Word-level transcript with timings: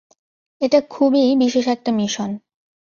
এটা 0.61 0.79
খুবই 0.89 1.23
বিশেষ 1.35 1.65
একটা 1.67 1.91
মিশন। 1.91 2.29